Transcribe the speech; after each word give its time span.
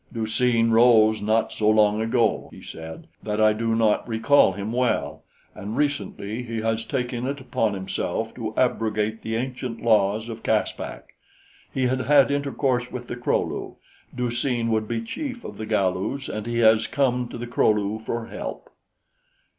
"Du 0.11 0.25
seen 0.25 0.71
rose 0.71 1.21
not 1.21 1.53
so 1.53 1.69
long 1.69 2.01
ago," 2.01 2.49
he 2.51 2.63
said, 2.63 3.05
"that 3.21 3.39
I 3.39 3.53
do 3.53 3.75
not 3.75 4.07
recall 4.07 4.53
him 4.53 4.71
well, 4.71 5.23
and 5.53 5.77
recently 5.77 6.41
he 6.41 6.61
has 6.61 6.83
taken 6.85 7.27
it 7.27 7.39
upon 7.39 7.75
himself 7.75 8.33
to 8.33 8.51
abrogate 8.57 9.21
the 9.21 9.35
ancient 9.35 9.79
laws 9.83 10.27
of 10.27 10.41
Caspak; 10.41 11.05
he 11.71 11.85
had 11.85 11.99
had 11.99 12.31
intercourse 12.31 12.89
with 12.91 13.05
the 13.09 13.15
Kro 13.15 13.43
lu. 13.43 13.75
Du 14.15 14.31
seen 14.31 14.71
would 14.71 14.87
be 14.87 15.01
chief 15.03 15.43
of 15.45 15.59
the 15.59 15.67
Galus, 15.67 16.27
and 16.29 16.47
he 16.47 16.57
has 16.61 16.87
come 16.87 17.27
to 17.29 17.37
the 17.37 17.45
Kro 17.45 17.69
lu 17.69 17.99
for 17.99 18.25
help." 18.25 18.69